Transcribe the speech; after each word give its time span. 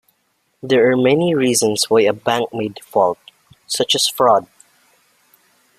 There 0.63 0.89
are 0.89 0.97
many 0.97 1.35
reasons 1.35 1.87
why 1.87 2.01
a 2.01 2.11
bank 2.13 2.49
may 2.51 2.69
default, 2.69 3.19
such 3.67 3.93
as 3.93 4.07
fraud. 4.07 4.47